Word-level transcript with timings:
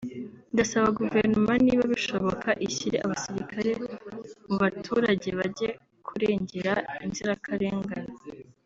ndasaba 0.53 0.87
guverinoma 0.99 1.53
niba 1.65 1.83
bishoboka 1.93 2.49
ishyire 2.67 2.97
abasirikare 3.05 3.71
mu 4.49 4.55
baturage 4.63 5.29
bajye 5.39 5.69
kurengera 6.07 6.73
inzirakarengane 7.05 8.13